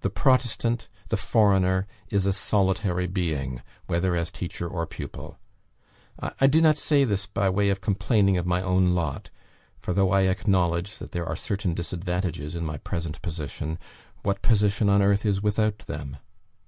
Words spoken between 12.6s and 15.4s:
my present position, what position on earth is